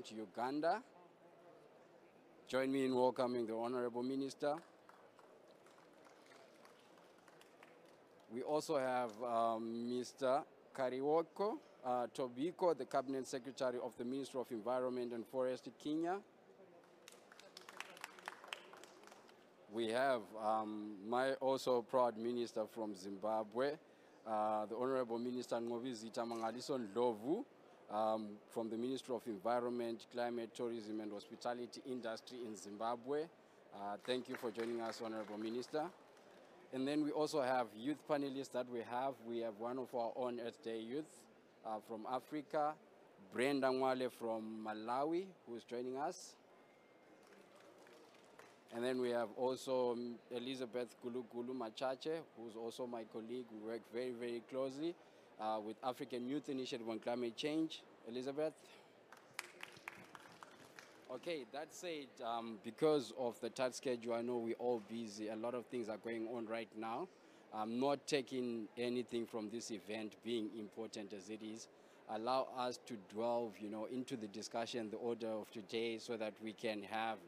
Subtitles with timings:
[0.00, 0.82] Environment, Uganda.
[2.48, 4.54] Join me in welcoming the Honorable Minister.
[8.32, 10.42] We also have um, Mr.
[10.74, 16.18] Keriako uh, Tobiko, the Cabinet Secretary of the Ministry of Environment and Forestry, Kenya.
[19.72, 23.72] We have um, my also proud minister from Zimbabwe,
[24.26, 27.44] uh, the Honorable Minister Nqobizitha Mangaliso Ndlovu,
[27.92, 33.22] um, from the Ministry of Environment, Climate, Tourism and Hospitality Industry in Zimbabwe.
[33.74, 35.84] Uh, thank you for joining us, Honorable Minister.
[36.72, 39.14] And then we also have youth panelists that we have.
[39.26, 41.10] We have one of our own Earth Day youth
[41.66, 42.74] uh, from Africa,
[43.32, 46.34] Brenda Mwale from Malawi, who is joining us.
[48.72, 53.46] And then we have also um, Elizabeth Gulugulu Machache, who's also my colleague.
[53.52, 54.94] We work very, very closely
[55.40, 57.82] uh, with African Youth Initiative on Climate Change.
[58.08, 58.52] Elizabeth?
[61.12, 65.28] Okay, that said, um, because of the tight schedule, I know we're all busy.
[65.28, 67.08] A lot of things are going on right now.
[67.52, 71.66] I'm not taking anything from this event being important as it is.
[72.08, 76.34] Allow us to delve, you know, into the discussion, the order of today, so that
[76.42, 77.18] we can have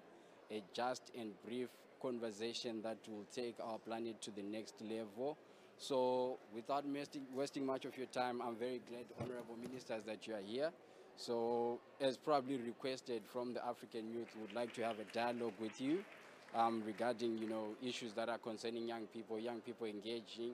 [0.51, 1.69] a just and brief
[2.01, 5.37] conversation that will take our planet to the next level.
[5.83, 6.85] So without
[7.35, 10.71] wasting, much of your time, I'm very glad, honorable ministers, that you are here.
[11.17, 15.81] So as probably requested from the African youth, would like to have a dialogue with
[15.81, 16.05] you
[16.55, 20.53] um, regarding, you know, issues that are concerning young people, young people engaging,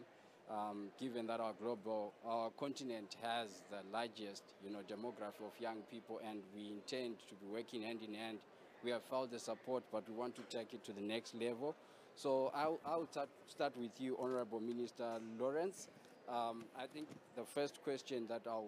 [0.50, 5.82] um, given that our global, our continent has the largest, you know, demography of young
[5.90, 8.38] people and we intend to be working hand in hand
[8.84, 11.74] we have felt the support, but we want to take it to the next level.
[12.18, 13.06] So I'll, I'll
[13.46, 15.86] start with you, Honorable Minister Lawrence.
[16.28, 18.66] Um, I think the first question that I'll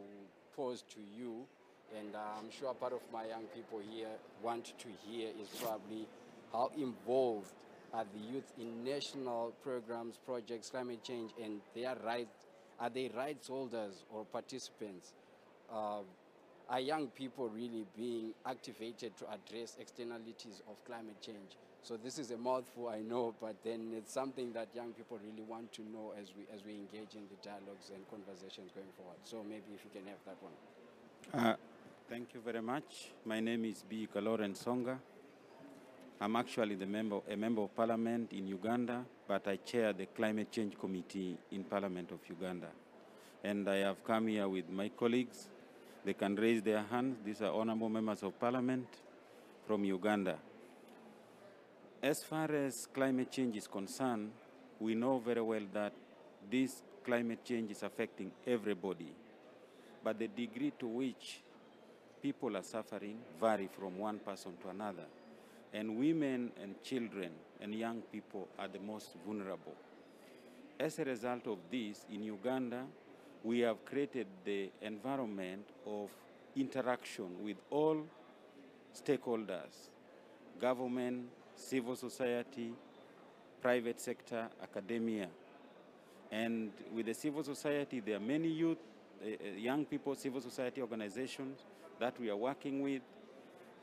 [0.55, 1.45] pose to you,
[1.99, 4.07] and I'm sure part of my young people here
[4.41, 6.07] want to hear is probably
[6.53, 7.51] how involved
[7.93, 12.47] are the youth in national programs, projects, climate change, and their rights,
[12.79, 15.13] are they rights holders or participants?
[15.73, 16.03] Uh,
[16.69, 21.57] are young people really being activated to address externalities of climate change?
[21.83, 25.43] So this is a mouthful, I know, but then it's something that young people really
[25.43, 29.17] want to know as we, as we engage in the dialogues and conversations going forward.
[29.25, 31.47] So maybe if you can have that one.
[31.47, 31.57] Uh,
[32.09, 33.13] thank you very much.
[33.25, 34.07] My name is B.
[34.15, 34.99] Kaloren Songa.
[36.21, 40.53] I'm actually the member, a member of parliament in Uganda, but I chair the Climate
[40.53, 42.69] Change Committee in Parliament of Uganda.
[43.43, 45.49] And I have come here with my colleagues
[46.05, 47.19] they can raise their hands.
[47.25, 48.87] These are honorable members of parliament
[49.67, 50.37] from Uganda.
[52.03, 54.31] As far as climate change is concerned,
[54.79, 55.93] we know very well that
[56.51, 59.13] this climate change is affecting everybody.
[60.03, 61.43] But the degree to which
[62.23, 65.05] people are suffering vary from one person to another.
[65.75, 69.75] And women and children and young people are the most vulnerable.
[70.79, 72.85] As a result of this, in Uganda,
[73.45, 76.09] we have created the environment of
[76.57, 77.99] interaction with all
[78.95, 79.91] stakeholders,
[80.59, 82.73] government, civil society,
[83.61, 85.29] private sector, academia.
[86.31, 88.79] And with the civil society, there are many youth,
[89.23, 91.61] uh, young people, civil society organizations
[91.99, 93.03] that we are working with.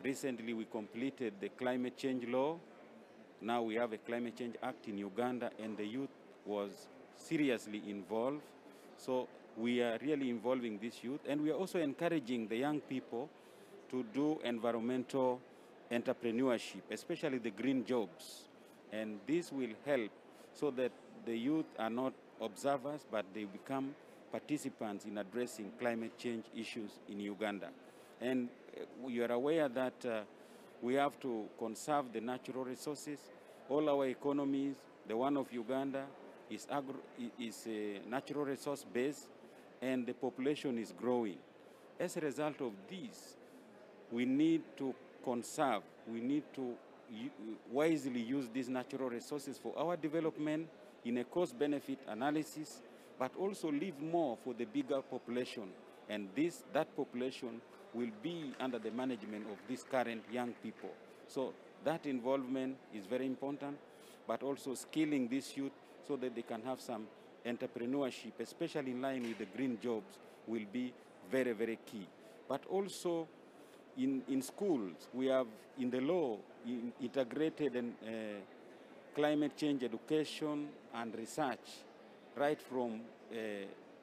[0.04, 2.58] Recently, we completed the climate change law.
[3.42, 6.10] Now we have a climate change act in Uganda, and the youth
[6.46, 8.42] was seriously involved.
[8.98, 9.28] So
[9.58, 13.28] we are really involving this youth and we are also encouraging the young people
[13.90, 15.42] to do environmental
[15.92, 18.48] entrepreneurship, especially the green jobs.
[18.92, 20.12] And this will help
[20.54, 20.92] so that
[21.26, 23.94] the youth are not observers, but they become
[24.32, 27.70] participants in addressing climate change issues in Uganda.
[28.22, 30.22] And uh, you are aware that uh,
[30.82, 33.20] we have to conserve the natural resources.
[33.70, 34.76] All our economies,
[35.08, 36.06] the one of Uganda,
[36.50, 36.96] is, agro,
[37.40, 39.28] is a natural resource based
[39.82, 41.38] and the population is growing.
[42.00, 43.36] As a result of this,
[44.12, 44.94] we need to
[45.28, 46.74] conserve, we need to
[47.70, 50.70] wisely use these natural resources for our development
[51.04, 52.82] in a cost-benefit analysis,
[53.20, 55.68] but also leave more for the bigger population.
[56.10, 57.60] And this, that population
[57.94, 60.92] will be under the management of these current young people.
[61.28, 61.54] So
[61.84, 63.78] that involvement is very important,
[64.26, 65.74] but also skilling these youth
[66.08, 67.06] so that they can have some
[67.46, 70.94] entrepreneurship, especially in line with the green jobs, will be
[71.30, 72.08] very, very key.
[72.48, 73.28] But also
[73.98, 75.48] in, in schools, we have
[75.80, 78.10] in the law in integrated uh,
[79.16, 81.84] climate change education and research,
[82.36, 83.02] right from
[83.32, 83.36] uh,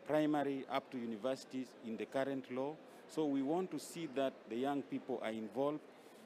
[0.07, 2.75] primary up to universities in the current law.
[3.09, 5.81] So we want to see that the young people are involved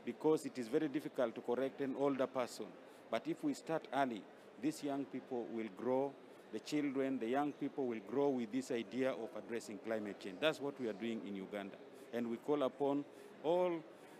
[0.04, 2.66] because it is very difficult to correct an older person.
[3.10, 4.22] But if we start early,
[4.62, 6.12] these young people will grow,
[6.52, 10.36] the children, the young people will grow with this idea of addressing climate change.
[10.40, 11.76] That's what we are doing in Uganda.
[12.12, 13.04] And we call upon
[13.44, 13.72] all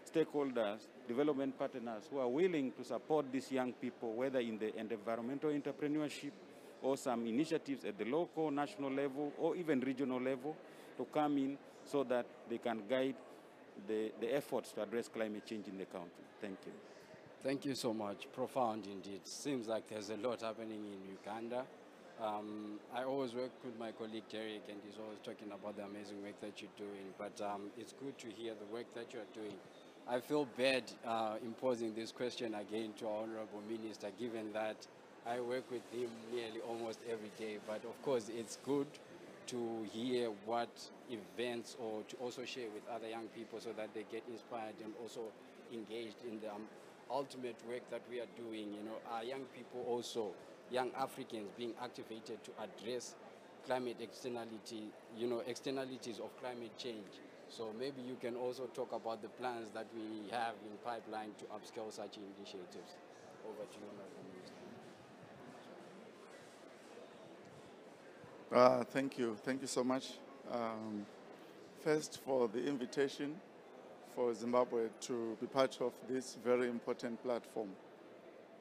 [0.09, 5.51] stakeholders, development partners who are willing to support these young people, whether in the environmental
[5.51, 6.33] entrepreneurship
[6.83, 10.57] or some initiatives at the local, national level, or even regional level
[10.97, 13.15] to come in so that they can guide
[13.87, 16.25] the, the efforts to address climate change in the country.
[16.41, 16.73] Thank you.
[17.43, 18.27] Thank you so much.
[18.33, 19.21] Profound indeed.
[19.25, 21.65] Seems like there's a lot happening in Uganda.
[22.23, 26.21] Um, I always work with my colleague Derek, and he's always talking about the amazing
[26.23, 27.15] work that you're doing.
[27.17, 29.55] But um, it's good to hear the work that you're doing.
[30.09, 34.77] I feel bad uh, imposing this question again to our Honorable Minister, given that
[35.27, 37.59] I work with him nearly almost every day.
[37.67, 38.87] But of course, it's good
[39.49, 40.69] to hear what
[41.11, 44.93] events or to also share with other young people so that they get inspired and
[45.03, 45.21] also
[45.73, 46.63] engaged in the um,
[47.11, 48.73] ultimate work that we are doing.
[48.75, 50.33] You know, our young people also,
[50.71, 53.15] young Africans being activated to address
[53.67, 54.85] climate externality,
[55.17, 57.21] you know, externalities of climate change.
[57.49, 61.45] So maybe you can also talk about the plans that we have in pipeline to
[61.47, 62.97] upscale such initiatives.
[63.47, 63.87] Over to you,
[64.33, 64.55] Minister.
[68.53, 69.37] Uh, thank you.
[69.45, 70.13] Thank you so much.
[70.51, 71.07] Um,
[71.83, 73.35] first, for the invitation
[74.15, 77.69] for Zimbabwe to be part of this very important platform.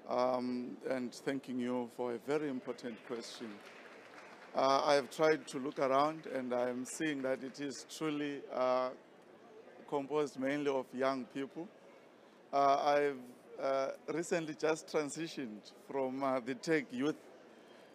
[0.10, 3.48] Um, and thanking you for a very important question.
[4.56, 8.92] Uh, I have tried to look around and I'm seeing that it is truly uh,
[9.90, 11.68] composed mainly of young people.
[12.54, 17.18] Uh, I've uh, recently just transitioned from uh, the tech youth.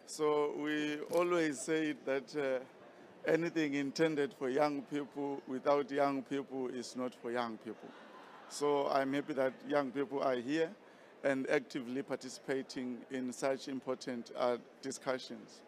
[0.05, 6.95] So we always say that uh, anything intended for young people without young people is
[6.95, 7.89] not for young people.
[8.49, 10.69] So I'm happy that young people are here
[11.23, 14.31] and actively participating in such important
[14.81, 15.61] discussions.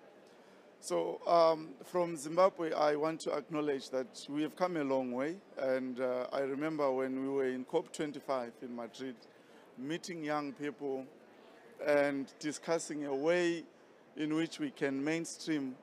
[0.85, 5.37] So um, from Zimbabwe, I want to acknowledge that we have come a long way.
[5.57, 9.15] And uh, I remember when we were in COP25 in Madrid,
[9.79, 11.05] meeting young people
[11.83, 13.63] and discussing a way
[14.15, 15.75] in which we can mainstream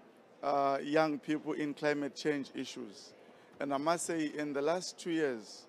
[0.42, 3.12] uh, young people in climate change issues.
[3.58, 5.66] And I must say, in the last two years,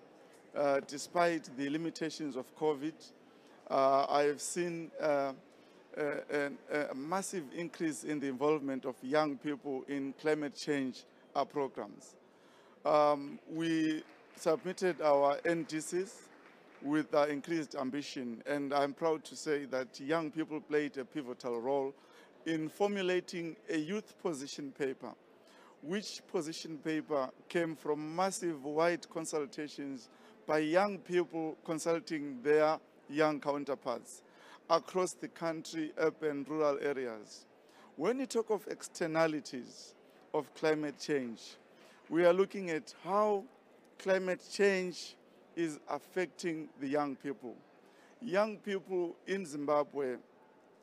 [0.56, 2.94] uh, despite the limitations of COVID,
[3.70, 5.32] uh, I have seen uh,
[5.96, 6.50] a,
[6.90, 12.16] a, massive increase in the involvement of young people in climate change uh, programs.
[12.84, 14.02] Um, we
[14.36, 16.12] submitted our NDCs
[16.82, 21.60] with uh, increased ambition, and I'm proud to say that young people played a pivotal
[21.60, 21.94] role
[22.46, 25.12] in formulating a youth position paper,
[25.82, 30.10] which position paper came from massive wide consultations
[30.46, 32.78] by young people consulting their
[33.08, 34.22] young counterparts
[34.70, 37.46] across the country, urban, rural areas.
[37.96, 39.94] When you talk of externalities
[40.32, 41.56] of climate change,
[42.08, 43.44] we are looking at how
[43.98, 45.16] climate change
[45.56, 47.54] is affecting the young people.
[48.20, 50.16] Young people in Zimbabwe,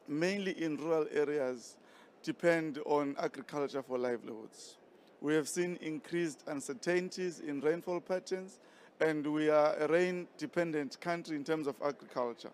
[0.07, 1.75] mainly in rural areas,
[2.23, 4.77] depend on agriculture for livelihoods.
[5.21, 8.59] We have seen increased uncertainties in rainfall patterns,
[9.01, 12.51] and we are a rain-dependent country in terms of agriculture.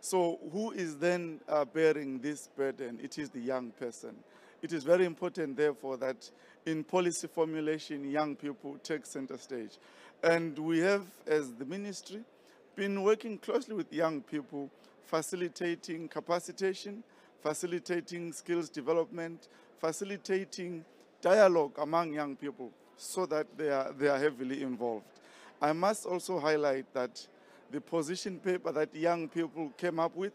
[0.00, 3.00] So who is then uh, bearing this burden?
[3.02, 4.14] It is the young person.
[4.62, 6.30] It is very important, therefore, that
[6.66, 9.78] in policy formulation, young people take center stage.
[10.22, 12.20] And we have, as the ministry,
[12.74, 14.70] been working closely with young people,
[15.04, 17.02] facilitating capacitation,
[17.40, 19.48] facilitating skills development,
[19.80, 20.84] facilitating
[21.22, 25.06] dialogue among young people so that they are, they are heavily involved.
[25.60, 27.26] I must also highlight that
[27.70, 30.32] the position paper that young people came up with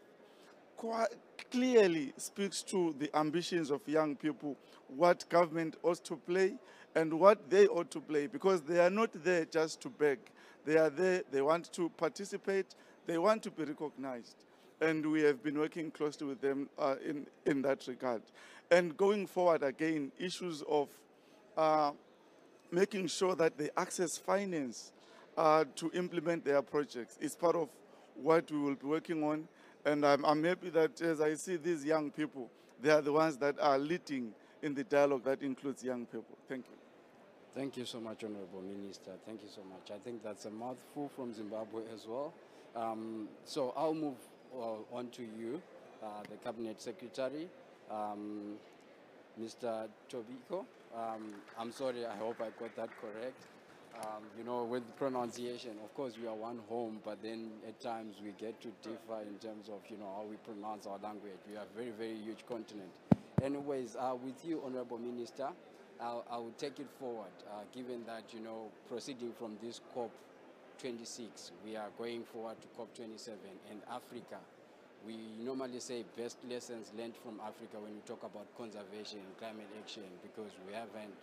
[0.77, 1.09] quite
[1.51, 6.55] clearly speaks to the ambitions of young people, what government ought to play
[6.95, 10.19] and what they ought to play, because they are not there just to beg.
[10.65, 12.75] They are there, they want to participate,
[13.05, 14.35] they want to be recognized.
[14.79, 18.23] And we have been working closely with them uh, in, in that regard.
[18.71, 20.89] And going forward again, issues of
[21.55, 21.91] uh,
[22.71, 24.91] making sure that they access finance
[25.37, 27.17] uh, to implement their projects.
[27.21, 27.69] It's part of
[28.15, 29.47] what we will be working on.
[29.85, 32.49] And I'm, I'm happy that as I see these young people,
[32.81, 36.37] they are the ones that are leading in the dialogue that includes young people.
[36.47, 36.75] Thank you.
[37.55, 39.11] Thank you so much, Honorable Minister.
[39.25, 39.91] Thank you so much.
[39.93, 42.33] I think that's a mouthful from Zimbabwe as well.
[42.75, 44.15] Um, so I'll move
[44.57, 45.61] uh, on to you,
[46.01, 47.47] uh, the Cabinet Secretary,
[47.89, 48.53] um,
[49.41, 49.87] Mr.
[50.09, 50.65] Tobiko.
[50.95, 53.43] Um, I'm sorry, I hope I got that correct.
[53.99, 58.15] Um, you know, with pronunciation, of course, we are one home, but then at times
[58.23, 61.37] we get to differ in terms of, you know, how we pronounce our language.
[61.49, 62.89] We are a very, very huge continent.
[63.43, 65.49] Anyways, uh, with you, Honorable Minister,
[65.99, 70.09] I'll, I will take it forward, uh, given that, you know, proceeding from this COP
[70.79, 73.37] 26, we are going forward to COP 27
[73.69, 74.39] and Africa.
[75.05, 79.67] We normally say best lessons learned from Africa when we talk about conservation and climate
[79.81, 81.13] action because we haven't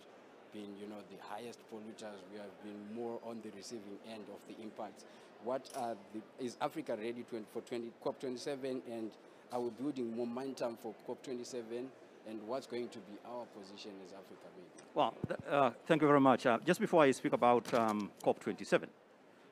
[0.53, 2.19] been, you know, the highest polluters.
[2.31, 5.05] We have been more on the receiving end of the impacts.
[5.43, 5.69] What
[6.13, 9.11] the, is Africa ready for 20, COP27 and
[9.51, 11.85] are we building momentum for COP27
[12.27, 14.49] and what's going to be our position as Africa?
[14.93, 15.13] Well,
[15.49, 16.45] uh, thank you very much.
[16.45, 18.85] Uh, just before I speak about um, COP27,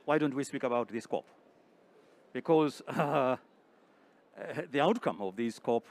[0.06, 1.25] why don't we speak about this COP?
[2.34, 3.38] Because uh,
[4.72, 5.86] the outcome of this COP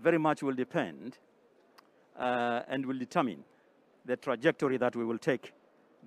[0.00, 1.18] very much will depend
[2.18, 3.42] uh, and will determine
[4.08, 5.52] the trajectory that we will take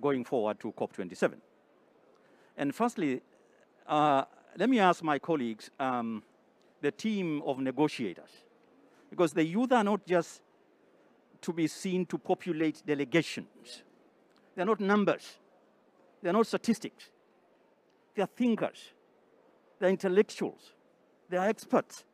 [0.00, 1.34] going forward to COP27.
[2.56, 3.22] And firstly,
[3.86, 4.24] uh,
[4.58, 6.24] let me ask my colleagues, um,
[6.80, 8.30] the team of negotiators,
[9.08, 10.42] because the youth are not just
[11.42, 13.84] to be seen to populate delegations.
[14.56, 15.38] They're not numbers.
[16.22, 17.04] They're not statistics.
[18.16, 18.92] They're thinkers.
[19.78, 20.72] They're intellectuals.
[21.30, 22.04] They're experts.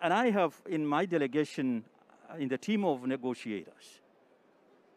[0.00, 1.84] And I have in my delegation,
[2.30, 4.00] uh, in the team of negotiators,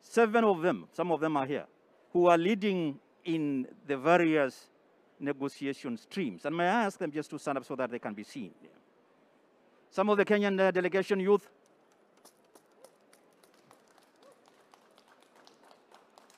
[0.08, 1.66] seven of them, some of them are here,
[2.14, 4.68] who are leading in the various
[5.20, 6.46] negotiation streams.
[6.46, 8.52] And may I ask them just to stand up so that they can be seen?
[9.90, 11.50] Some of the Kenyan uh, delegation youth.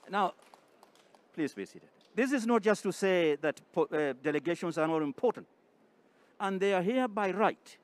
[0.09, 0.33] Now,
[1.33, 1.89] please be seated.
[2.15, 5.47] This is not just to say that uh, delegations are not important,
[6.39, 7.77] and they are here by right.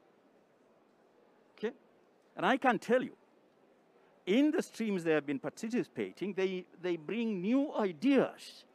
[1.58, 1.74] Okay?
[2.36, 3.16] And I can tell you,
[4.26, 8.66] in the streams they have been participating, they, they bring new ideas.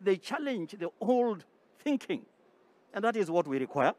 [0.00, 1.44] They challenge the old
[1.78, 2.26] thinking.
[2.92, 3.94] And that is what we require.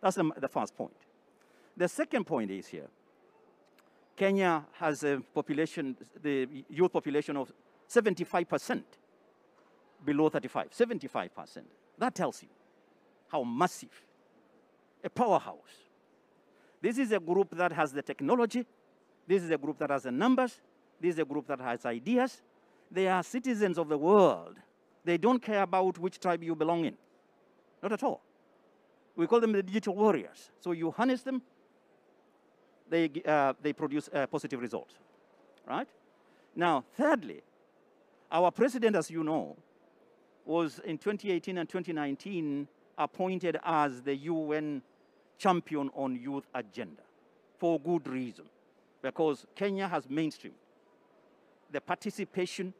[0.00, 0.94] That's the, the first point.
[1.76, 2.88] The second point is here.
[4.16, 7.52] Kenya has a population, the youth population of
[7.88, 8.82] 75%
[10.04, 11.58] below 35, 75%.
[11.98, 12.48] That tells you
[13.28, 14.02] how massive,
[15.04, 15.86] a powerhouse.
[16.80, 18.66] This is a group that has the technology.
[19.28, 20.58] This is a group that has the numbers.
[20.98, 22.40] This is a group that has ideas.
[22.90, 24.56] They are citizens of the world.
[25.04, 26.96] They don't care about which tribe you belong in.
[27.82, 28.22] Not at all.
[29.14, 30.50] We call them the digital warriors.
[30.60, 31.42] So you harness them,
[32.88, 34.94] they, uh, they produce uh, positive results,
[35.66, 35.88] right?
[36.56, 37.42] Now, thirdly,
[38.32, 39.56] our president, as you know,
[40.46, 42.66] was in 2018 and 2019
[42.96, 44.82] appointed as the UN
[45.36, 47.02] champion on youth agenda
[47.58, 48.46] for good reason,
[49.02, 50.54] because Kenya has mainstream
[51.70, 52.72] the participation,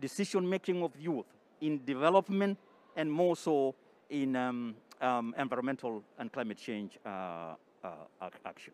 [0.00, 1.26] decision-making of youth
[1.60, 2.58] in development
[2.96, 3.74] and more so
[4.10, 7.90] in um, um, environmental and climate change uh, uh,
[8.44, 8.72] action.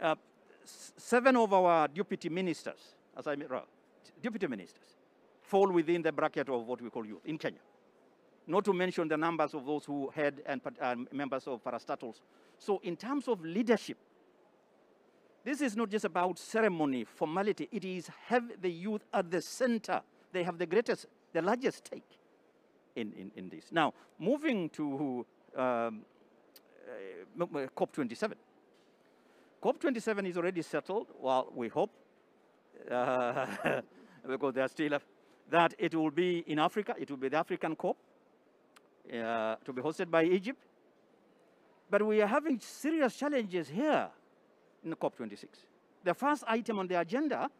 [0.00, 0.14] Uh,
[0.64, 3.68] seven of our deputy ministers, as I wrote,
[4.22, 4.96] deputy ministers,
[5.42, 7.60] fall within the bracket of what we call youth in Kenya.
[8.46, 12.16] Not to mention the numbers of those who head and uh, members of parastatals.
[12.58, 13.96] So in terms of leadership,
[15.44, 17.68] this is not just about ceremony, formality.
[17.70, 20.00] It is have the youth at the center.
[20.32, 22.18] They have the greatest, the largest stake
[22.96, 23.66] in, in, in this.
[23.70, 26.02] Now, moving to um,
[26.90, 27.46] uh,
[27.76, 28.32] COP27.
[29.62, 31.90] COP27 is already settled, well, we hope,
[32.90, 33.46] uh,
[34.28, 34.98] because they are still,
[35.50, 37.96] that it will be in Africa, it will be the African COP,
[39.12, 40.58] uh, to be hosted by Egypt.
[41.90, 44.08] But we are having serious challenges here
[44.84, 45.46] in the COP26.
[46.04, 47.50] The first item on the agenda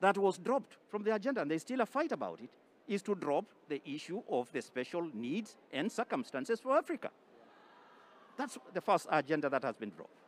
[0.00, 2.50] that was dropped from the agenda, and there's still a fight about it,
[2.88, 7.10] is to drop the issue of the special needs and circumstances for Africa.
[8.36, 10.18] That's the first agenda that has been dropped.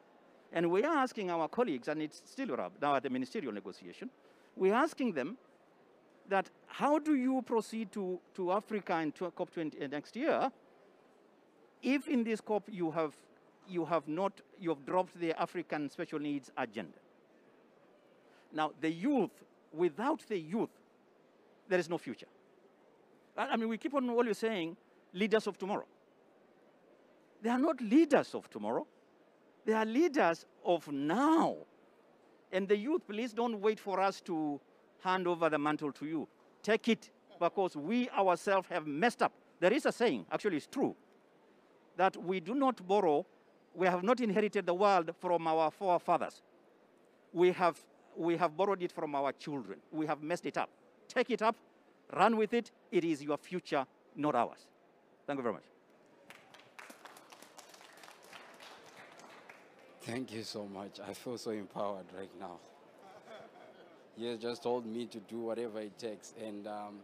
[0.53, 4.09] And we are asking our colleagues, and it's still now at the ministerial negotiation,
[4.55, 5.37] we're asking them
[6.29, 10.51] that how do you proceed to, to Africa in COP20 uh, next year
[11.85, 13.15] if in this COP you have,
[13.69, 16.99] you have not, you have dropped the African special needs agenda.
[18.53, 19.31] Now, the youth,
[19.73, 20.71] without the youth,
[21.69, 22.27] there is no future.
[23.37, 24.77] I mean, we keep on always saying
[25.13, 25.87] leaders of tomorrow.
[27.43, 28.87] They are not leaders of tomorrow.
[29.65, 31.57] They are leaders of now.
[32.53, 34.61] And the youth, please don't wait for us to
[35.03, 36.29] hand over the mantle to you.
[36.63, 39.33] Take it because we ourselves have messed up.
[39.61, 40.95] There is a saying, actually it's true,
[41.97, 43.27] that we do not borrow,
[43.75, 46.43] we have not inherited the world from our forefathers.
[47.33, 47.79] We have,
[48.17, 49.81] we have borrowed it from our children.
[49.91, 50.71] We have messed it up
[51.09, 51.57] take it up,
[52.13, 52.71] run with it.
[52.91, 54.67] It is your future, not ours.
[55.27, 55.63] Thank you very much.
[60.03, 61.01] Thank you so much.
[61.01, 62.59] I feel so empowered right now.
[64.17, 67.01] You just told me to do whatever it takes, and um,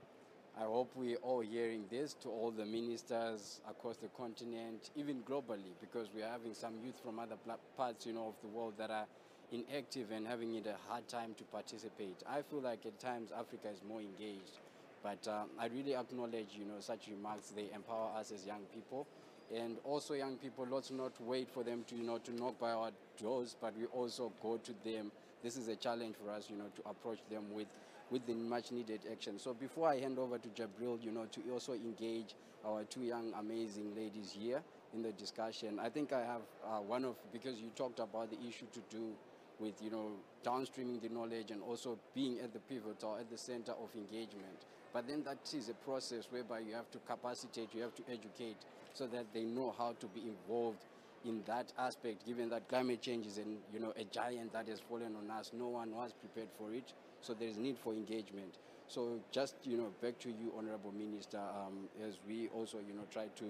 [0.60, 5.72] I hope we're all hearing this to all the ministers across the continent, even globally,
[5.80, 7.36] because we're having some youth from other
[7.78, 9.06] parts, you know, of the world that are
[9.52, 12.16] inactive and having it a hard time to participate.
[12.28, 14.60] I feel like at times Africa is more engaged,
[15.02, 17.54] but um, I really acknowledge, you know, such remarks.
[17.56, 19.06] They empower us as young people
[19.54, 22.70] and also young people let's not wait for them to you know to knock by
[22.70, 22.90] our
[23.20, 25.10] doors but we also go to them
[25.42, 27.66] this is a challenge for us you know to approach them with
[28.10, 29.38] with the much needed action.
[29.38, 33.32] So before i hand over to jabril you know to also engage our two young
[33.38, 34.62] amazing ladies here
[34.92, 38.38] in the discussion i think i have uh, one of because you talked about the
[38.48, 39.12] issue to do
[39.60, 40.10] with you know
[40.44, 44.64] downstreaming the knowledge and also being at the pivot or at the center of engagement.
[44.92, 48.56] But then that is a process whereby you have to capacitate you have to educate
[48.94, 50.84] so that they know how to be involved
[51.24, 54.80] in that aspect, given that climate change is an, you know, a giant that has
[54.80, 55.50] fallen on us.
[55.52, 58.54] No one was prepared for it, so there is need for engagement.
[58.88, 63.06] So just, you know, back to you, Honorable Minister, um, as we also, you know,
[63.12, 63.44] try to,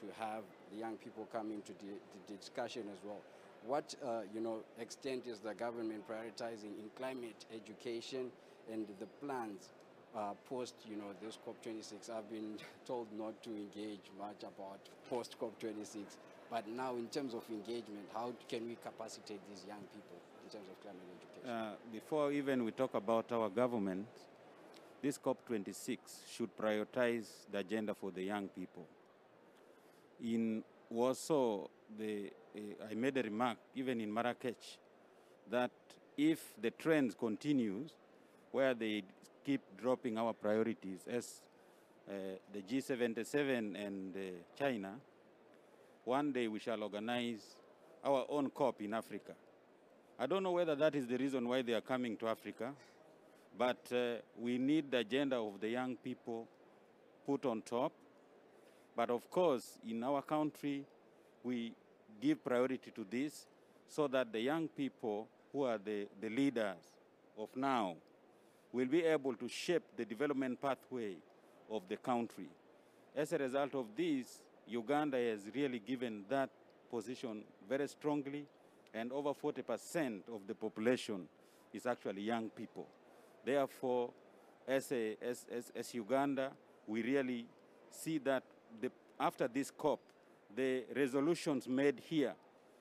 [0.00, 1.94] to have the young people come into the,
[2.28, 3.20] the discussion as well.
[3.66, 8.30] What, uh, you know, extent is the government prioritizing in climate education
[8.70, 9.70] and the plans
[10.14, 15.36] uh, post, you know, this COP26, I've been told not to engage much about post
[15.40, 16.04] COP26.
[16.50, 20.68] But now, in terms of engagement, how can we capacitate these young people in terms
[20.70, 21.23] of climate education?
[21.46, 24.06] Uh, before even we talk about our government,
[25.02, 28.86] this COP26 should prioritize the agenda for the young people.
[30.22, 31.66] In Warsaw,
[31.98, 34.78] the, uh, I made a remark, even in Marrakech,
[35.50, 35.70] that
[36.16, 37.90] if the trend continues,
[38.50, 39.02] where they
[39.44, 41.42] keep dropping our priorities as
[42.08, 42.12] uh,
[42.54, 44.20] the G77 and uh,
[44.58, 44.94] China,
[46.06, 47.56] one day we shall organize
[48.02, 49.34] our own COP in Africa.
[50.18, 52.72] I don't know whether that is the reason why they are coming to Africa,
[53.58, 56.46] but uh, we need the agenda of the young people
[57.26, 57.92] put on top.
[58.94, 60.84] But of course, in our country,
[61.42, 61.72] we
[62.20, 63.46] give priority to this
[63.88, 66.76] so that the young people who are the, the leaders
[67.36, 67.96] of now
[68.72, 71.16] will be able to shape the development pathway
[71.70, 72.46] of the country.
[73.16, 76.50] As a result of this, Uganda has really given that
[76.88, 78.46] position very strongly,
[78.94, 81.28] and over 40% of the population
[81.72, 82.86] is actually young people.
[83.44, 84.10] Therefore,
[84.66, 86.52] as, a, as, as, as Uganda,
[86.86, 87.46] we really
[87.90, 88.44] see that
[88.80, 90.00] the, after this COP,
[90.54, 92.34] the resolutions made here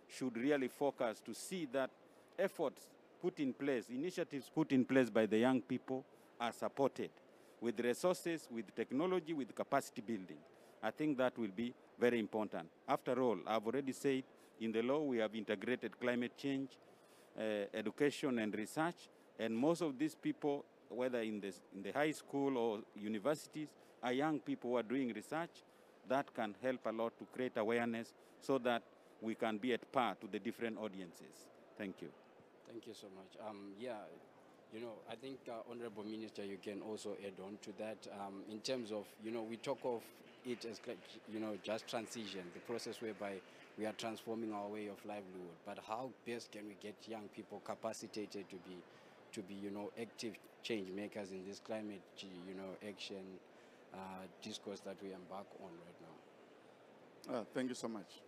[0.08, 1.90] should really focus to see that
[2.38, 2.88] efforts
[3.22, 6.06] put in place, initiatives put in place by the young people
[6.40, 7.10] are supported
[7.62, 10.38] with resources, with technology, with capacity building.
[10.82, 12.68] I think that will be very important.
[12.88, 14.24] After all, I've already said
[14.62, 16.70] in the law we have integrated climate change,
[17.38, 22.12] uh, education and research, and most of these people, whether in the, in the high
[22.12, 23.70] school or universities,
[24.04, 25.64] are young people who are doing research
[26.08, 28.84] that can help a lot to create awareness so that
[29.22, 31.48] we can be at par to the different audiences.
[31.78, 32.10] Thank you.
[32.70, 33.48] Thank you so much.
[33.48, 33.94] Um, yeah,
[34.74, 37.98] you know, I think, uh, Honorable Minister, you can also add on to that.
[38.20, 40.02] Um, in terms of, you know, we talk of
[40.46, 40.82] it as,
[41.32, 43.36] you know, just transition, the process whereby
[43.78, 45.58] we are transforming our way of livelihood.
[45.66, 48.78] But how best can we get young people capacitated to be,
[49.34, 53.40] to be, you know, active change makers in this climate, you know, action
[53.94, 53.98] uh,
[54.42, 57.36] discourse that we embark on right now?
[57.36, 58.22] Uh, thank you so much.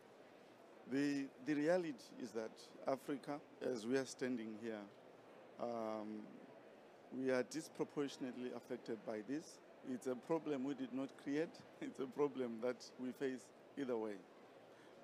[0.91, 2.51] The, the reality is that
[2.87, 4.81] Africa, as we are standing here,
[5.59, 6.21] um,
[7.11, 9.59] we are disproportionately affected by this.
[9.91, 11.49] It's a problem we did not create.
[11.81, 13.41] It's a problem that we face
[13.77, 14.15] either way.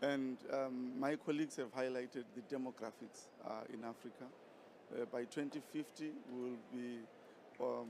[0.01, 4.25] And um, my colleagues have highlighted the demographics uh, in Africa.
[4.93, 6.97] Uh, by 2050, we'll be,
[7.61, 7.87] um,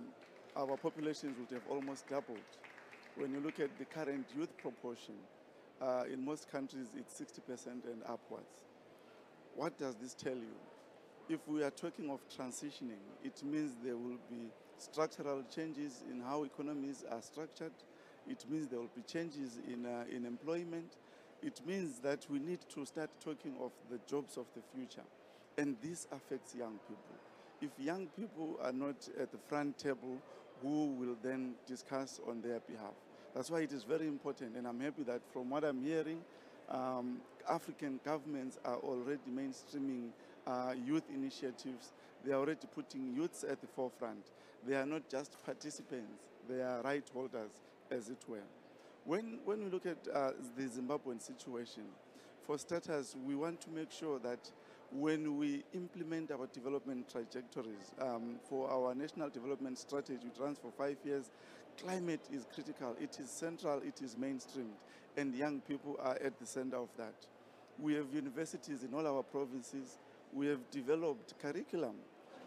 [0.55, 2.37] our populations would have almost doubled.
[3.15, 5.15] When you look at the current youth proportion,
[5.81, 8.65] uh, in most countries, it's 60% and upwards.
[9.55, 10.55] What does this tell you?
[11.29, 16.43] If we are talking of transitioning, it means there will be structural changes in how
[16.43, 17.71] economies are structured.
[18.27, 20.97] It means there will be changes in, uh, in employment.
[21.43, 25.05] It means that we need to start talking of the jobs of the future.
[25.57, 27.15] And this affects young people.
[27.61, 30.17] If young people are not at the front table,
[30.61, 32.93] who will then discuss on their behalf?
[33.33, 36.21] That's why it is very important, and I'm happy that from what I'm hearing,
[36.69, 40.09] um, African governments are already mainstreaming
[40.45, 41.93] uh, youth initiatives.
[42.23, 44.31] They are already putting youths at the forefront.
[44.67, 47.51] They are not just participants, they are right holders,
[47.89, 48.43] as it were.
[49.05, 51.83] When, when we look at uh, the Zimbabwean situation,
[52.45, 54.51] for starters, we want to make sure that
[54.91, 60.71] when we implement our development trajectories um, for our national development strategy, which runs for
[60.77, 61.31] five years,
[61.81, 64.77] climate is critical, it is central, it is mainstreamed,
[65.17, 67.15] and young people are at the center of that.
[67.79, 69.97] We have universities in all our provinces.
[70.33, 71.95] We have developed curriculum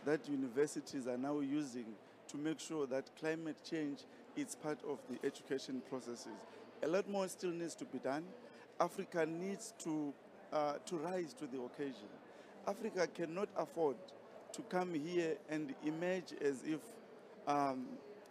[0.05, 1.87] that universities are now using
[2.29, 4.01] to make sure that climate change
[4.37, 6.29] is part of the education processes.
[6.83, 8.25] A lot more still needs to be done.
[8.81, 10.13] Africa needs to,
[10.53, 12.09] uh, to rise to the occasion.
[12.67, 13.97] Africa cannot afford
[14.53, 16.81] to come here and emerge as if
[17.47, 17.87] um,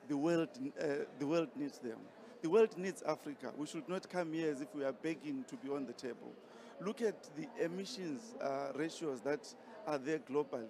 [0.08, 0.50] the, world,
[0.82, 0.86] uh,
[1.20, 1.98] the world needs them.
[2.42, 3.52] The world needs Africa.
[3.58, 6.32] We should not come here as if we are begging to be on the table.
[6.82, 9.54] Look at the emissions uh, ratios that
[9.88, 10.68] are there globally.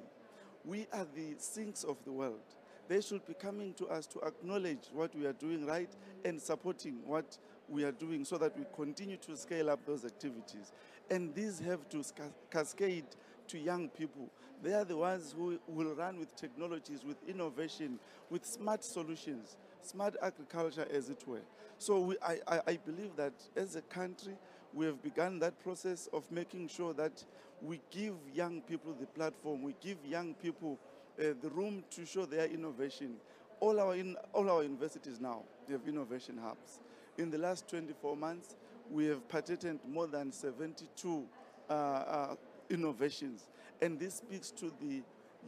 [0.66, 2.42] We are the sinks of the world.
[2.88, 5.90] They should be coming to us to acknowledge what we are doing right
[6.26, 7.38] and supporting what
[7.70, 10.72] we are doing so that we continue to scale up those activities.
[11.10, 12.04] And these have to
[12.52, 13.06] cascade
[13.48, 14.30] to young people.
[14.62, 20.16] They are the ones who will run with technologies, with innovation, with smart solutions, smart
[20.22, 21.42] agriculture as it were.
[21.78, 24.36] So we, I, I, believe that as a country,
[24.74, 27.24] we have begun that process of making sure that
[27.62, 30.80] we give young people the platform, we give young people
[31.18, 33.16] the room to show their innovation.
[33.60, 36.80] All our, in, all our universities now, they have innovation hubs.
[37.18, 38.56] In the last 24 months,
[38.92, 41.26] we have patented more than 72
[41.70, 42.36] uh, uh,
[42.70, 43.48] innovations.
[43.82, 45.02] And this speaks to the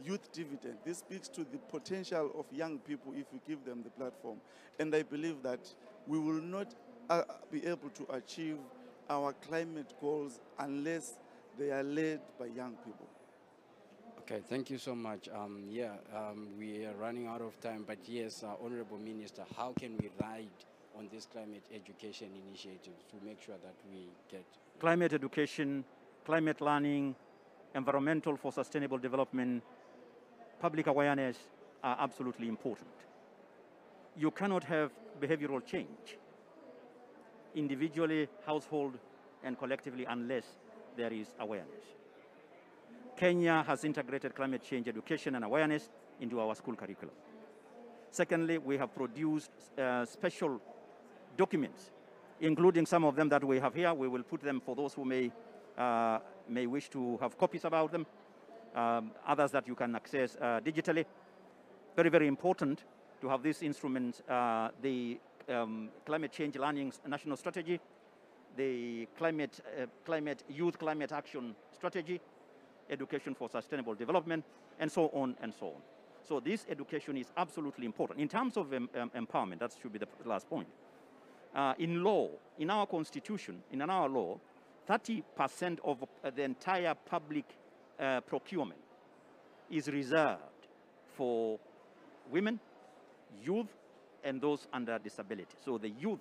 [0.04, 0.76] youth dividend.
[0.84, 4.38] This speaks to the potential of young people if we give them the platform.
[4.78, 5.60] And I believe that
[6.06, 6.74] we will not
[7.10, 8.58] uh, be able to achieve
[9.08, 11.14] our climate goals unless
[11.58, 13.08] they are led by young people.
[14.28, 15.28] Okay, thank you so much.
[15.28, 19.72] Um, yeah, um, we are running out of time, but yes, uh, Honorable Minister, how
[19.78, 20.48] can we ride
[20.98, 24.44] on this climate education initiative to make sure that we get...
[24.80, 25.84] Climate education,
[26.24, 27.14] climate learning,
[27.76, 29.62] environmental for sustainable development,
[30.58, 31.36] public awareness
[31.84, 32.90] are absolutely important.
[34.16, 36.18] You cannot have behavioral change
[37.54, 38.98] individually, household,
[39.44, 40.46] and collectively unless
[40.96, 41.84] there is awareness.
[43.16, 45.88] Kenya has integrated climate change education and awareness
[46.20, 47.14] into our school curriculum.
[48.10, 50.60] Secondly, we have produced uh, special
[51.36, 51.90] documents,
[52.40, 53.92] including some of them that we have here.
[53.94, 55.32] We will put them for those who may,
[55.76, 58.06] uh, may wish to have copies about them,
[58.74, 61.04] um, others that you can access uh, digitally.
[61.94, 62.84] Very, very important
[63.20, 67.80] to have these instruments, uh, the um, climate change learning national strategy,
[68.56, 72.20] the climate, uh, climate youth climate action strategy,
[72.90, 74.44] education for sustainable development,
[74.78, 75.82] and so on and so on.
[76.26, 78.20] So this education is absolutely important.
[78.20, 80.66] In terms of um, um, empowerment, that should be the last point.
[81.54, 84.38] Uh, in law, in our constitution, in our law,
[84.88, 87.44] 30% of uh, the entire public
[87.98, 88.80] uh, procurement
[89.70, 90.40] is reserved
[91.16, 91.58] for
[92.30, 92.60] women,
[93.42, 93.68] youth,
[94.24, 95.56] and those under disability.
[95.64, 96.20] So the youth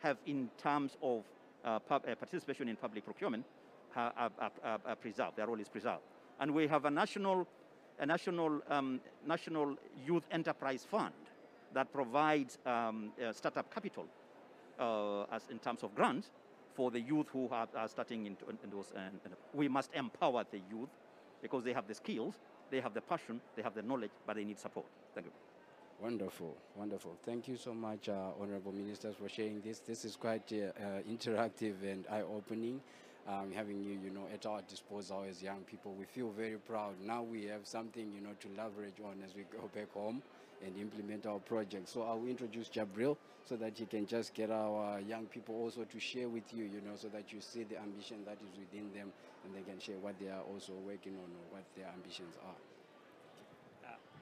[0.00, 1.24] have, in terms of
[1.64, 3.44] uh, uh, participation in public procurement,
[3.96, 5.36] are, are, are, preserved.
[5.36, 6.02] Their role is preserved.
[6.40, 7.46] And we have a national,
[7.98, 11.14] a national, um, national youth enterprise fund
[11.74, 14.06] that provides um, uh, startup capital
[14.78, 16.30] uh, as in terms of grants
[16.74, 18.36] for the youth who are, are starting in,
[18.70, 18.92] those.
[18.94, 20.90] And, and we must empower the youth
[21.42, 22.34] because they have the skills,
[22.70, 24.86] they have the passion, they have the knowledge, but they need support.
[25.14, 25.32] Thank you.
[26.00, 27.16] Wonderful, wonderful.
[27.24, 29.78] Thank you so much, uh, Honorable Ministers, for sharing this.
[29.78, 32.82] This is quite uh, uh, interactive and eye-opening,
[33.28, 35.94] um, having you, you know, at our disposal as young people.
[35.98, 36.94] We feel very proud.
[37.04, 40.22] Now we have something, you know, to leverage on as we go back home
[40.64, 41.88] and implement our project.
[41.88, 46.00] So I'll introduce Jabril so that he can just get our young people also to
[46.00, 49.12] share with you, you know, so that you see the ambition that is within them
[49.44, 52.54] and they can share what they are also working on or what their ambitions are.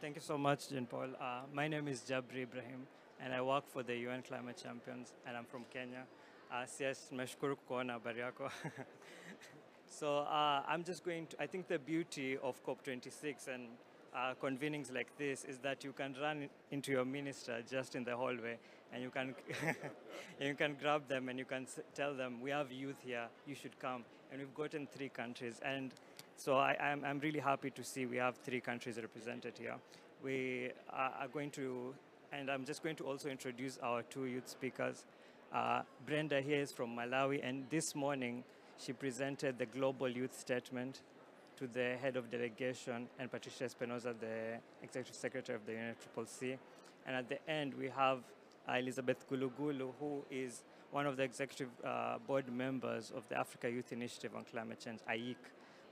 [0.05, 1.09] Thank you so much, Jean Paul.
[1.19, 2.87] Uh, my name is Jabri Ibrahim,
[3.23, 6.05] and I work for the UN Climate Champions, and I'm from Kenya.
[6.55, 8.01] Uh, CS nimeshukuru kuona
[9.87, 13.69] so uh, I'm just going to, I think the beauty of COP26 and
[14.15, 18.17] uh, convenings like this is that you can run into your minister just in the
[18.17, 18.57] hallway
[18.93, 19.35] and you can,
[20.41, 23.77] you can grab them and you can tell them, we have youth here, you should
[23.81, 24.05] come.
[24.31, 25.61] And we've gotten three countries.
[25.65, 25.93] and
[26.37, 29.75] so I, I'm, I'm really happy to see we have three countries represented here.
[30.23, 31.95] We are going to,
[32.33, 35.05] and I'm just going to also introduce our two youth speakers.
[35.53, 38.45] Uh, Brenda here is from Malawi, and this morning
[38.79, 41.01] she presented the Global Youth Statement.
[41.57, 46.59] to the head of delegation, and Patricia Espinosa, the executive secretary of the UNFCCC.
[47.07, 48.19] And at the end, we have
[48.69, 53.71] uh, Elizabeth Gulugulu, who is one of the executive uh, board members of the Africa
[53.71, 55.37] Youth Initiative on Climate Change, AYIC,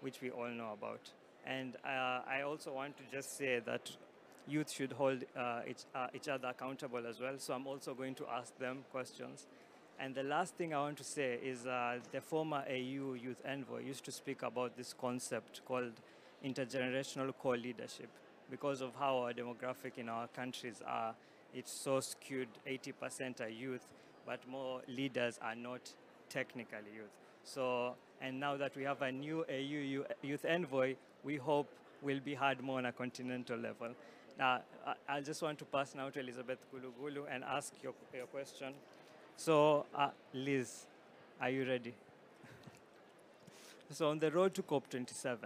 [0.01, 1.13] which we all know about.
[1.47, 3.91] And uh, I also want to just say that
[4.49, 7.35] youth should hold uh, each, uh, each other accountable as well.
[7.39, 9.47] So I'm also going to ask them questions.
[10.01, 13.85] And the last thing I want to say is uh, the former AU youth envoy
[13.85, 15.93] used to speak about this concept called
[16.45, 18.09] intergenerational co-leadership.
[18.51, 21.15] Because of how our demographic in our countries are,
[21.55, 23.87] it's so skewed, 80% are youth,
[24.27, 25.93] but more leaders are not
[26.29, 27.11] technically youth.
[27.45, 31.69] So, and now that we have a new AU youth envoy, we hope
[32.03, 33.95] will be heard more on a continental level.
[34.39, 34.63] Now,
[35.09, 38.73] I just want to pass now to Elizabeth Gulugulu and ask your, your question.
[39.37, 40.87] So, uh, Liz,
[41.41, 41.95] are you ready?
[43.91, 45.37] so, on the road to COP27,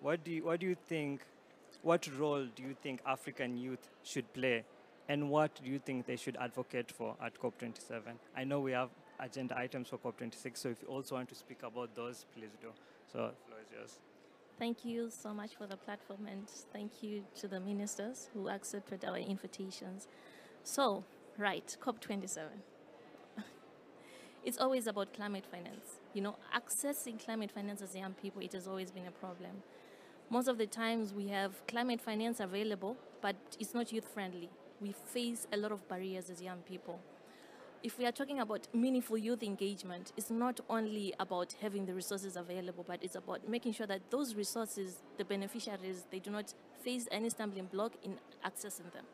[0.00, 1.22] what do you, what do you think,
[1.82, 4.64] what role do you think African youth should play,
[5.08, 8.02] and what do you think they should advocate for at COP27?
[8.36, 11.62] I know we have agenda items for COP26, so if you also want to speak
[11.62, 12.68] about those, please do.
[13.12, 13.98] So, the floor is yours.
[14.60, 19.06] Thank you so much for the platform and thank you to the ministers who accepted
[19.06, 20.06] our invitations.
[20.64, 21.02] So,
[21.38, 22.40] right, COP27.
[24.44, 26.00] it's always about climate finance.
[26.12, 29.62] You know, accessing climate finance as young people, it has always been a problem.
[30.28, 34.50] Most of the times we have climate finance available, but it's not youth friendly.
[34.78, 37.00] We face a lot of barriers as young people
[37.82, 42.36] if we are talking about meaningful youth engagement, it's not only about having the resources
[42.36, 47.08] available, but it's about making sure that those resources, the beneficiaries, they do not face
[47.10, 49.04] any stumbling block in accessing them.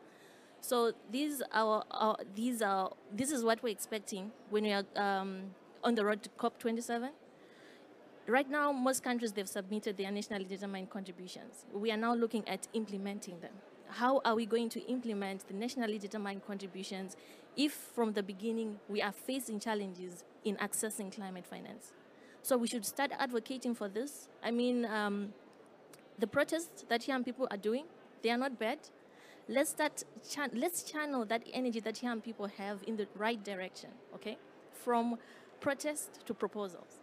[0.59, 5.43] So these are, are these are this is what we're expecting when we are um,
[5.83, 7.09] on the road to COP27.
[8.27, 11.65] Right now, most countries they've submitted their nationally determined contributions.
[11.73, 13.53] We are now looking at implementing them
[13.89, 17.15] how are we going to implement the nationally determined contributions
[17.55, 21.93] if from the beginning we are facing challenges in accessing climate finance?
[22.41, 24.29] So we should start advocating for this.
[24.43, 25.33] I mean, um,
[26.17, 27.85] the protests that young people are doing,
[28.23, 28.79] they are not bad.
[29.49, 33.89] Let's start, chan let's channel that energy that young people have in the right direction,
[34.15, 34.37] okay?
[34.71, 35.17] From
[35.61, 36.99] protest to proposals.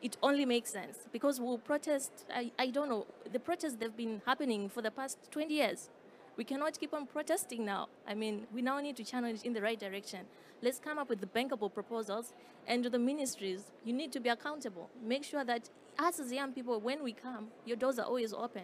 [0.00, 4.22] It only makes sense because we'll protest, I, I don't know, the protests they've been
[4.26, 5.90] happening for the past 20 years.
[6.38, 7.88] We cannot keep on protesting now.
[8.06, 10.20] I mean, we now need to channel it in the right direction.
[10.62, 12.32] Let's come up with the bankable proposals.
[12.68, 14.88] And to the ministries, you need to be accountable.
[15.02, 18.62] Make sure that us as young people, when we come, your doors are always open.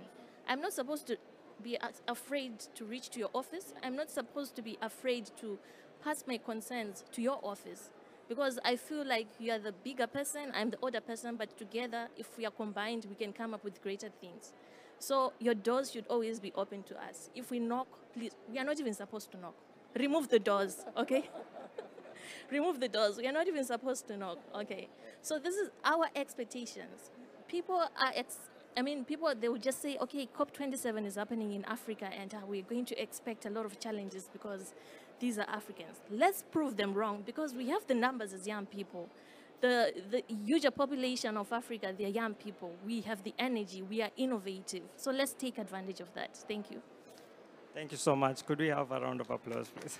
[0.49, 1.17] I'm not supposed to
[1.65, 3.75] be afraid to reach to your office.
[3.83, 5.59] I'm not supposed to be afraid to
[6.05, 7.91] pass my concerns to your office
[8.29, 12.09] because I feel like you are the bigger person, I'm the older person, but together,
[12.17, 14.53] if we are combined, we can come up with greater things.
[15.05, 17.29] So your doors should always be open to us.
[17.35, 19.55] If we knock, please, we are not even supposed to knock.
[19.95, 21.29] Remove the doors, okay?
[22.51, 23.19] Remove the doors.
[23.19, 24.89] We are not even supposed to knock, okay?
[25.21, 27.11] So this is our expectations.
[27.49, 28.39] People are, ex
[28.79, 32.39] I mean, people, they will just say, okay, COP27 is happening in Africa and uh,
[32.49, 34.73] we're going to expect a lot of challenges because
[35.21, 35.99] these are Africans.
[36.11, 39.11] Let's prove them wrong because we have the numbers as young people
[39.61, 42.73] the, the huge population of Africa, they're young people.
[42.85, 44.83] We have the energy, we are innovative.
[44.97, 46.37] So let's take advantage of that.
[46.37, 46.83] Thank you.
[47.75, 48.47] Thank you so much.
[48.47, 49.99] Could we have a round of applause, please?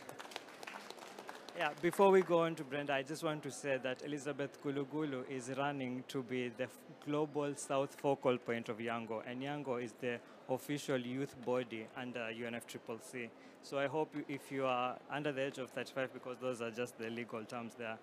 [1.59, 5.29] yeah, before we go on to Brenda, I just want to say that Elizabeth Gulugulu
[5.29, 6.69] is running to be the
[7.05, 13.29] global south focal point of YOUNGO, and YOUNGO is the official youth body under UNFCCC.
[13.63, 16.99] So I hope if you are under the age of 35, because those are just
[16.99, 17.99] the legal terms there,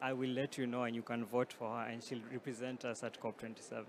[0.00, 3.02] I will let you know and you can vote for her and she'll represent us
[3.02, 3.84] at COP27.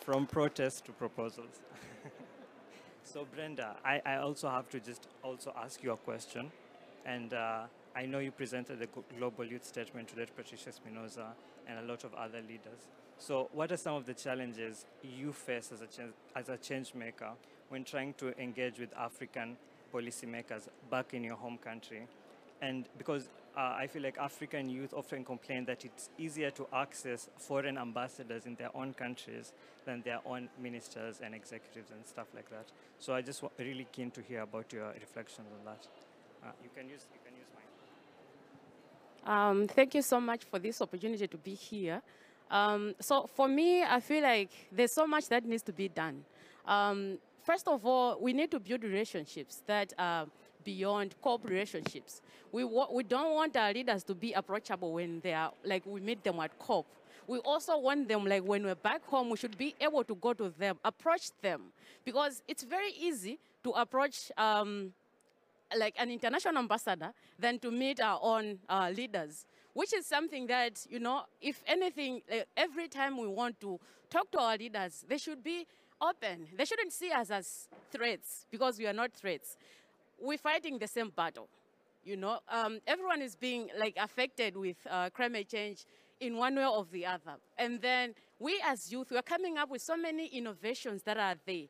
[0.00, 1.60] From protest to proposals.
[3.04, 6.50] so Brenda, I, I, also have to just also ask you a question.
[7.04, 7.62] And uh,
[7.94, 8.88] I know you presented the
[9.18, 11.32] Global Youth Statement to Patricia Espinosa
[11.66, 12.88] and a lot of other leaders.
[13.18, 17.30] So what are some of the challenges you face as a, as a change maker
[17.68, 19.56] when trying to engage with African
[19.92, 22.06] policymakers back in your home country
[22.60, 27.30] and because uh, I feel like African youth often complain that it's easier to access
[27.38, 29.52] foreign ambassadors in their own countries
[29.86, 32.66] than their own ministers and executives and stuff like that.
[32.98, 35.86] So I just really keen to hear about your reflections on that.
[36.44, 37.46] Uh, you can use you can use
[39.24, 39.50] mine.
[39.50, 42.02] Um, thank you so much for this opportunity to be here.
[42.50, 46.24] Um, so for me, I feel like there's so much that needs to be done.
[46.66, 49.94] Um, first of all, we need to build relationships that.
[49.98, 50.26] Uh,
[50.66, 52.20] beyond COP relationships.
[52.52, 56.22] We, we don't want our leaders to be approachable when they are, like we meet
[56.22, 56.84] them at COP.
[57.26, 60.32] we also want them, like when we're back home, we should be able to go
[60.34, 61.60] to them, approach them,
[62.04, 64.92] because it's very easy to approach um,
[65.76, 70.84] like an international ambassador than to meet our own uh, leaders, which is something that,
[70.88, 73.78] you know, if anything, like every time we want to
[74.10, 75.66] talk to our leaders, they should be
[76.00, 76.46] open.
[76.56, 79.56] They shouldn't see us as threats because we are not threats.
[80.20, 81.48] We're fighting the same battle.
[82.04, 85.84] You know, um, everyone is being like affected with uh, climate change
[86.20, 87.36] in one way or the other.
[87.58, 91.64] And then we as youth, we're coming up with so many innovations that are there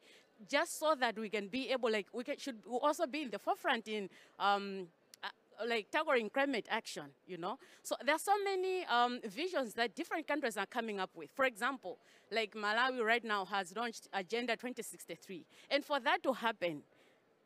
[0.49, 3.39] just so that we can be able, like, we can, should also be in the
[3.39, 4.87] forefront in um,
[5.25, 5.29] uh,
[5.67, 7.59] like tackling climate action, you know?
[7.83, 11.31] So there are so many um, visions that different countries are coming up with.
[11.35, 11.99] For example,
[12.31, 15.47] like Malawi right now has launched Agenda 2063.
[15.71, 16.83] And for that to happen,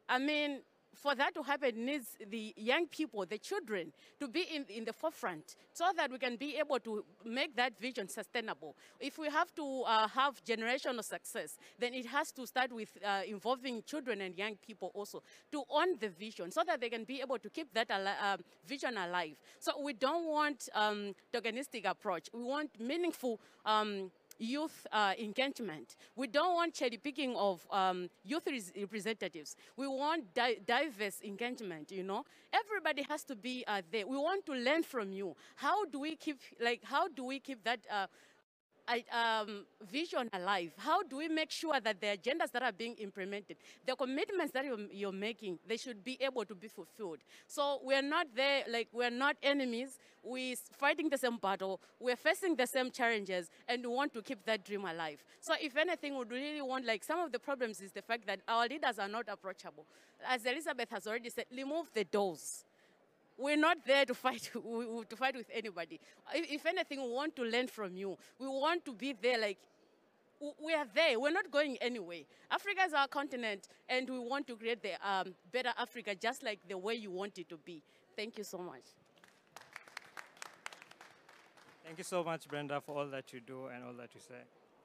[0.08, 0.62] I mean,
[0.94, 4.92] for that to happen needs the young people, the children, to be in, in the
[4.92, 8.76] forefront so that we can be able to make that vision sustainable.
[8.98, 13.22] If we have to uh, have generational success, then it has to start with uh,
[13.26, 15.22] involving children and young people also
[15.52, 18.96] to own the vision so that they can be able to keep that uh, vision
[18.96, 19.36] alive.
[19.58, 22.28] So we don't want um, tokenistic approach.
[22.32, 25.96] We want meaningful um, youth uh, engagement.
[26.16, 29.54] We don't want cherry picking of um, youth representatives.
[29.76, 32.24] We want di diverse engagement, you know.
[32.52, 34.06] Everybody has to be uh, there.
[34.06, 35.36] We want to learn from you.
[35.54, 38.06] How do we keep, like, how do we keep that uh,
[39.12, 40.72] um, vision alive?
[40.78, 44.64] How do we make sure that the agendas that are being implemented, the commitments that
[44.64, 47.18] you're, you're, making, they should be able to be fulfilled?
[47.46, 49.98] So we're not there, like we're not enemies.
[50.22, 51.80] We're fighting the same battle.
[51.98, 55.24] We're facing the same challenges, and we want to keep that dream alive.
[55.40, 58.40] So if anything, we really want, like some of the problems is the fact that
[58.46, 59.86] our leaders are not approachable.
[60.28, 62.64] As Elizabeth has already said, remove the doors
[63.40, 65.98] we're not there to fight, to fight with anybody.
[66.34, 68.16] If anything, we want to learn from you.
[68.38, 69.58] We want to be there like,
[70.62, 71.18] we are there.
[71.20, 72.20] We're not going anywhere.
[72.50, 76.60] Africa is our continent, and we want to create the um, better Africa just like
[76.68, 77.82] the way you want it to be.
[78.16, 78.82] Thank you so much.
[81.84, 84.36] Thank you so much, Brenda, for all that you do and all that you say.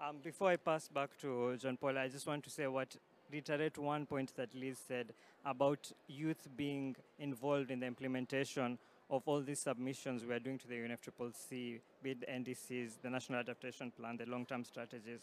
[0.01, 2.95] Um, before I pass back to John Paul, I just want to say what
[3.31, 5.13] reiterate one point that Liz said
[5.45, 8.77] about youth being involved in the implementation
[9.09, 13.09] of all these submissions we are doing to the UNFCCC, be it the NDCs, the
[13.09, 15.19] National Adaptation Plan, the long-term strategies.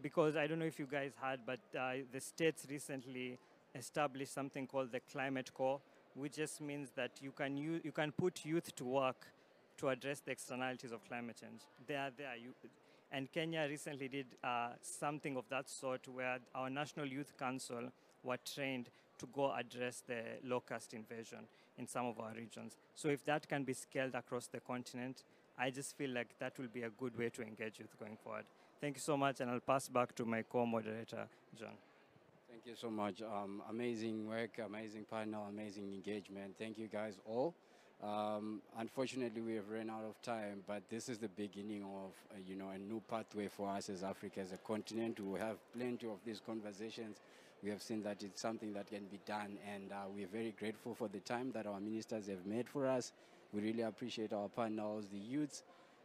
[0.00, 3.38] Because I don't know if you guys heard, but uh, the states recently
[3.74, 5.80] established something called the Climate Corps,
[6.14, 9.26] which just means that you can, use, you can put youth to work
[9.78, 11.62] to address the externalities of climate change.
[11.86, 12.36] They are there.
[12.36, 12.52] You,
[13.12, 17.92] and Kenya recently did uh, something of that sort where our National Youth Council
[18.24, 21.40] were trained to go address the locust invasion
[21.78, 22.78] in some of our regions.
[22.94, 25.24] So if that can be scaled across the continent,
[25.58, 28.44] I just feel like that will be a good way to engage youth going forward.
[28.80, 31.76] Thank you so much, and I'll pass back to my co-moderator, John.
[32.50, 33.22] Thank you so much.
[33.22, 36.54] Um, amazing work, amazing panel, amazing engagement.
[36.58, 37.54] Thank you guys all.
[38.02, 42.38] Um, unfortunately, we have run out of time, but this is the beginning of, uh,
[42.48, 45.20] you know, a new pathway for us as Africa as a continent.
[45.20, 47.18] We have plenty of these conversations.
[47.62, 50.96] We have seen that it's something that can be done, and uh, we're very grateful
[50.96, 53.12] for the time that our ministers have made for us.
[53.52, 55.62] We really appreciate our panels, the youths,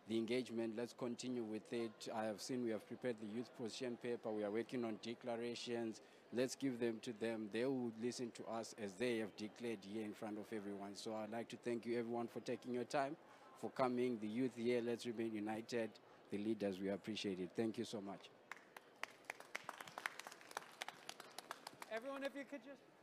[0.08, 0.74] the engagement.
[0.78, 2.10] Let's continue with it.
[2.16, 4.30] I have seen we have prepared the youth position paper.
[4.30, 6.02] We are working on declarations.
[6.34, 7.50] Let's give them to them.
[7.54, 10.96] They will listen to us as they have declared here in front of everyone.
[10.96, 13.16] So I'd like to thank you everyone for taking your time,
[13.62, 14.18] for coming.
[14.22, 15.90] The youth here, let's remain united.
[16.30, 17.50] The leaders, we appreciate it.
[17.56, 18.30] Thank you so much.
[21.94, 22.97] Everyone, if you could just...